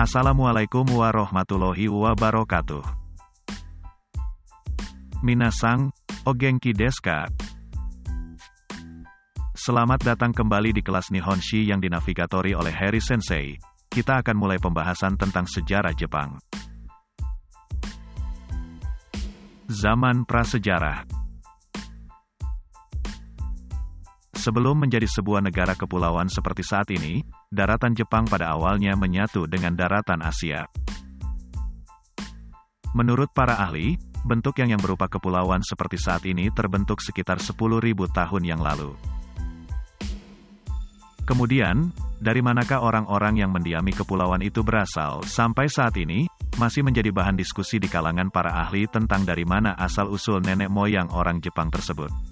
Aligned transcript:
Assalamualaikum 0.00 0.96
warahmatullahi 0.96 1.84
wabarakatuh. 1.92 2.80
Minasang, 5.20 5.92
Ogenki 6.24 6.72
Deska. 6.72 7.28
Selamat 9.52 10.00
datang 10.00 10.32
kembali 10.32 10.72
di 10.72 10.80
kelas 10.80 11.12
Nihonshi 11.12 11.68
yang 11.68 11.84
dinavigatori 11.84 12.56
oleh 12.56 12.72
Harry 12.72 13.04
Sensei. 13.04 13.60
Kita 13.92 14.24
akan 14.24 14.40
mulai 14.40 14.56
pembahasan 14.56 15.20
tentang 15.20 15.44
sejarah 15.44 15.92
Jepang. 15.92 16.40
Zaman 19.68 20.24
Prasejarah 20.24 21.19
Sebelum 24.40 24.88
menjadi 24.88 25.04
sebuah 25.04 25.44
negara 25.44 25.76
kepulauan 25.76 26.32
seperti 26.32 26.64
saat 26.64 26.88
ini, 26.88 27.20
daratan 27.52 27.92
Jepang 27.92 28.24
pada 28.24 28.56
awalnya 28.56 28.96
menyatu 28.96 29.44
dengan 29.44 29.76
daratan 29.76 30.24
Asia. 30.24 30.64
Menurut 32.96 33.28
para 33.36 33.60
ahli, 33.60 34.00
bentuk 34.24 34.56
yang 34.56 34.72
yang 34.72 34.80
berupa 34.80 35.12
kepulauan 35.12 35.60
seperti 35.60 36.00
saat 36.00 36.24
ini 36.24 36.48
terbentuk 36.56 37.04
sekitar 37.04 37.36
10.000 37.36 37.52
tahun 38.16 38.42
yang 38.48 38.64
lalu. 38.64 38.96
Kemudian, 41.28 41.92
dari 42.16 42.40
manakah 42.40 42.80
orang-orang 42.80 43.44
yang 43.44 43.52
mendiami 43.52 43.92
kepulauan 43.92 44.40
itu 44.40 44.64
berasal, 44.64 45.20
sampai 45.20 45.68
saat 45.68 46.00
ini, 46.00 46.24
masih 46.56 46.80
menjadi 46.80 47.12
bahan 47.12 47.36
diskusi 47.36 47.76
di 47.76 47.92
kalangan 47.92 48.32
para 48.32 48.56
ahli 48.56 48.88
tentang 48.88 49.20
dari 49.28 49.44
mana 49.44 49.76
asal-usul 49.76 50.40
nenek 50.40 50.72
moyang 50.72 51.12
orang 51.12 51.44
Jepang 51.44 51.68
tersebut. 51.68 52.29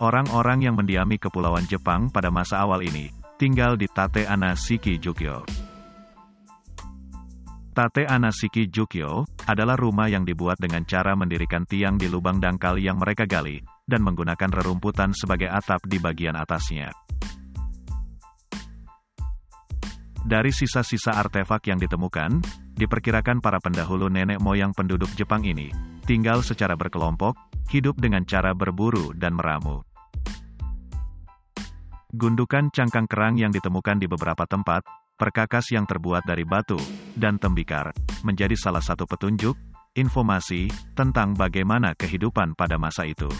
Orang-orang 0.00 0.64
yang 0.64 0.80
mendiami 0.80 1.20
kepulauan 1.20 1.68
Jepang 1.68 2.08
pada 2.08 2.32
masa 2.32 2.64
awal 2.64 2.80
ini, 2.80 3.12
tinggal 3.36 3.76
di 3.76 3.84
Tate 3.84 4.24
Anashiki 4.24 4.96
Jukyo. 4.96 5.44
Tate 7.76 8.08
Anashiki 8.08 8.72
Jukyo, 8.72 9.28
adalah 9.44 9.76
rumah 9.76 10.08
yang 10.08 10.24
dibuat 10.24 10.56
dengan 10.56 10.88
cara 10.88 11.12
mendirikan 11.12 11.68
tiang 11.68 12.00
di 12.00 12.08
lubang 12.08 12.40
dangkal 12.40 12.80
yang 12.80 12.96
mereka 12.96 13.28
gali, 13.28 13.60
dan 13.84 14.00
menggunakan 14.00 14.48
rerumputan 14.48 15.12
sebagai 15.12 15.52
atap 15.52 15.84
di 15.84 16.00
bagian 16.00 16.32
atasnya. 16.32 16.88
Dari 20.24 20.48
sisa-sisa 20.48 21.12
artefak 21.12 21.68
yang 21.68 21.76
ditemukan, 21.76 22.40
diperkirakan 22.72 23.44
para 23.44 23.60
pendahulu 23.60 24.08
nenek 24.08 24.40
moyang 24.40 24.72
penduduk 24.72 25.12
Jepang 25.12 25.44
ini, 25.44 25.68
tinggal 26.08 26.40
secara 26.40 26.72
berkelompok, 26.72 27.36
hidup 27.68 28.00
dengan 28.00 28.24
cara 28.24 28.56
berburu 28.56 29.12
dan 29.12 29.36
meramu. 29.36 29.89
Gundukan 32.10 32.74
cangkang 32.74 33.06
kerang 33.06 33.38
yang 33.38 33.54
ditemukan 33.54 34.02
di 34.02 34.10
beberapa 34.10 34.42
tempat, 34.42 34.82
perkakas 35.14 35.70
yang 35.70 35.86
terbuat 35.86 36.26
dari 36.26 36.42
batu, 36.42 36.74
dan 37.14 37.38
tembikar, 37.38 37.94
menjadi 38.26 38.58
salah 38.58 38.82
satu 38.82 39.06
petunjuk, 39.06 39.54
informasi, 39.94 40.66
tentang 40.98 41.38
bagaimana 41.38 41.94
kehidupan 41.94 42.58
pada 42.58 42.82
masa 42.82 43.06
itu. 43.06 43.30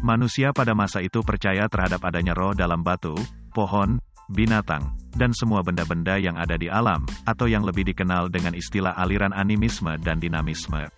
Manusia 0.00 0.56
pada 0.56 0.72
masa 0.72 1.04
itu 1.04 1.20
percaya 1.20 1.68
terhadap 1.68 2.00
adanya 2.08 2.32
roh 2.32 2.56
dalam 2.56 2.80
batu, 2.80 3.12
pohon, 3.52 4.00
binatang, 4.32 4.96
dan 5.12 5.36
semua 5.36 5.60
benda-benda 5.60 6.16
yang 6.16 6.40
ada 6.40 6.56
di 6.56 6.72
alam, 6.72 7.04
atau 7.28 7.44
yang 7.44 7.68
lebih 7.68 7.84
dikenal 7.84 8.32
dengan 8.32 8.56
istilah 8.56 8.96
aliran 8.96 9.36
animisme 9.36 9.92
dan 10.00 10.16
dinamisme. 10.16 10.88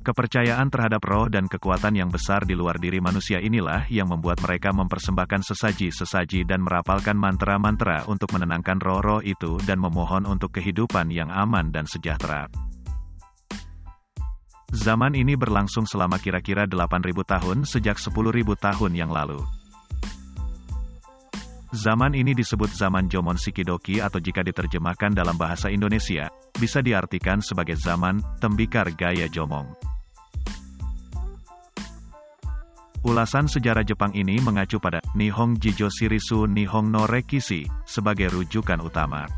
Kepercayaan 0.00 0.72
terhadap 0.72 1.04
roh 1.04 1.28
dan 1.28 1.44
kekuatan 1.44 1.92
yang 1.92 2.08
besar 2.08 2.48
di 2.48 2.56
luar 2.56 2.80
diri 2.80 3.04
manusia 3.04 3.36
inilah 3.36 3.84
yang 3.92 4.08
membuat 4.08 4.40
mereka 4.40 4.72
mempersembahkan 4.72 5.44
sesaji-sesaji 5.44 6.48
dan 6.48 6.64
merapalkan 6.64 7.20
mantra-mantra 7.20 8.08
untuk 8.08 8.32
menenangkan 8.32 8.80
roh-roh 8.80 9.20
itu 9.20 9.60
dan 9.68 9.76
memohon 9.76 10.24
untuk 10.24 10.56
kehidupan 10.56 11.12
yang 11.12 11.28
aman 11.28 11.68
dan 11.68 11.84
sejahtera. 11.84 12.48
Zaman 14.72 15.12
ini 15.12 15.36
berlangsung 15.36 15.84
selama 15.84 16.16
kira-kira 16.16 16.64
8.000 16.64 17.20
tahun 17.20 17.68
sejak 17.68 18.00
10.000 18.00 18.56
tahun 18.56 18.92
yang 18.96 19.12
lalu. 19.12 19.59
Zaman 21.70 22.18
ini 22.18 22.34
disebut 22.34 22.74
zaman 22.74 23.06
Jomon 23.06 23.38
Shikidoki 23.38 24.02
atau 24.02 24.18
jika 24.18 24.42
diterjemahkan 24.42 25.14
dalam 25.14 25.38
bahasa 25.38 25.70
Indonesia, 25.70 26.26
bisa 26.58 26.82
diartikan 26.82 27.38
sebagai 27.38 27.78
zaman 27.78 28.18
tembikar 28.42 28.90
gaya 28.98 29.30
Jomong. 29.30 29.70
Ulasan 33.06 33.46
sejarah 33.46 33.86
Jepang 33.86 34.10
ini 34.18 34.42
mengacu 34.42 34.82
pada 34.82 34.98
Nihong 35.14 35.62
Jijo 35.62 35.86
Shirisu 35.86 36.50
Nihong 36.50 36.90
no 36.90 37.06
Rekishi 37.06 37.64
sebagai 37.86 38.34
rujukan 38.34 38.82
utama. 38.82 39.30